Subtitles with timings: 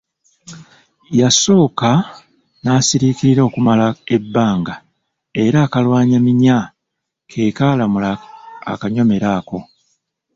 [1.19, 1.89] Yasooka
[2.61, 3.85] n'asiriikirira okumala
[4.15, 4.75] ebbanga,
[5.43, 6.57] era akalwanyaminya
[7.29, 8.11] ke kaalamula
[8.71, 9.57] akanyomero ako.